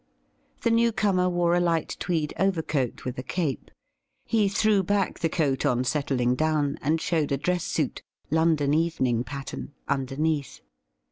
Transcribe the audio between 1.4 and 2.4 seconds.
a light tweed